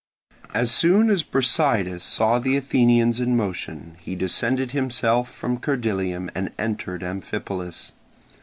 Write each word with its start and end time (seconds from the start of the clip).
As 0.55 0.71
soon 0.71 1.11
as 1.11 1.21
Brasidas 1.21 2.01
saw 2.03 2.39
the 2.39 2.57
Athenians 2.57 3.19
in 3.21 3.37
motion 3.37 3.97
he 4.01 4.15
descended 4.15 4.71
himself 4.71 5.31
from 5.31 5.59
Cerdylium 5.59 6.31
and 6.33 6.51
entered 6.57 7.03
Amphipolis. 7.03 7.91